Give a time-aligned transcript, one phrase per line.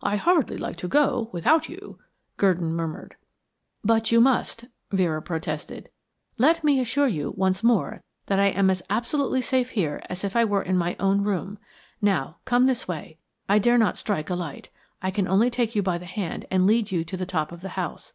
[0.00, 1.98] "I hardly like to go, without you,"
[2.38, 3.16] Gurdon murmured.
[3.84, 5.90] "But you must," Vera protested.
[6.38, 10.34] "Let me assure you once more that I am as absolutely safe here as if
[10.34, 11.58] I were in my own room.
[12.00, 13.18] Now, come this way.
[13.50, 14.70] I dare not strike a light.
[15.02, 17.60] I can only take you by the hand and lead you to the top of
[17.60, 18.14] the house.